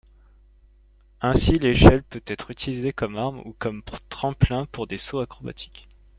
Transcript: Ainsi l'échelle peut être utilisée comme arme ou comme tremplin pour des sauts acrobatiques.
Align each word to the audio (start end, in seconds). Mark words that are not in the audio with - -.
Ainsi 1.21 1.59
l'échelle 1.59 2.01
peut 2.01 2.23
être 2.25 2.49
utilisée 2.49 2.91
comme 2.91 3.17
arme 3.17 3.43
ou 3.45 3.53
comme 3.59 3.83
tremplin 4.09 4.65
pour 4.65 4.87
des 4.87 4.97
sauts 4.97 5.19
acrobatiques. 5.19 5.87